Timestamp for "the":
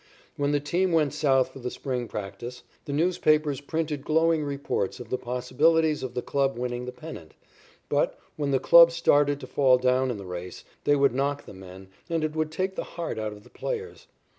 0.51-0.59, 1.59-1.69, 2.85-2.91, 5.11-5.17, 6.15-6.23, 6.85-6.91, 8.49-8.57, 10.17-10.25, 11.45-11.53, 12.73-12.83, 13.43-13.51